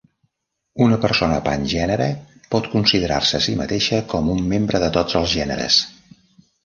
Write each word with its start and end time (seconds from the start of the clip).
Una 0.85 0.95
persona 1.03 1.35
pangènere 1.47 2.07
pot 2.55 2.69
considerar-se 2.73 3.39
a 3.43 3.45
si 3.49 3.55
mateixa 3.63 4.01
com 4.15 4.33
un 4.37 4.43
membre 4.55 4.83
de 4.85 4.93
tots 4.97 5.19
els 5.21 5.37
gèneres. 5.39 5.79